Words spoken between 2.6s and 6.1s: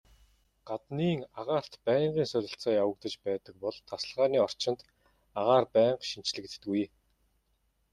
явагдаж байдаг бол тасалгааны орчинд агаар байнга